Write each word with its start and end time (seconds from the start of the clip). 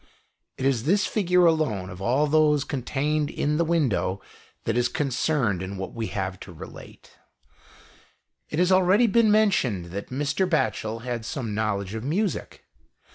It 0.57 0.65
is 0.65 0.85
this 0.85 1.05
figure 1.05 1.45
alone, 1.45 1.91
of 1.91 2.01
all 2.01 2.25
those 2.25 2.63
contained 2.63 3.29
in 3.29 3.57
the 3.57 3.63
window, 3.63 4.19
that 4.63 4.75
is 4.75 4.87
con 4.89 5.09
cerned 5.09 5.61
in 5.61 5.77
what 5.77 5.93
we 5.93 6.07
have 6.07 6.39
to 6.39 6.51
relate. 6.51 7.11
64 7.35 7.35
THE 7.37 7.37
EASTERN 7.37 8.21
WINDOW. 8.23 8.47
It 8.49 8.59
has 8.65 8.71
already 8.71 9.05
been 9.05 9.31
mentioned 9.31 9.85
that 9.91 10.09
Mr. 10.09 10.49
Batchel 10.49 11.03
had 11.03 11.23
some 11.23 11.53
knowledge 11.53 11.93
of 11.93 12.03
music. 12.03 12.63